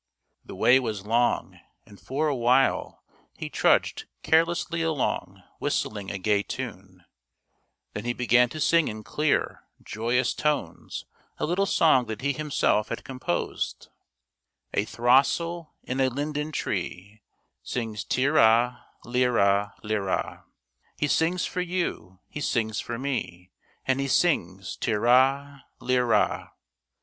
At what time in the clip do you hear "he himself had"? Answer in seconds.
12.21-13.03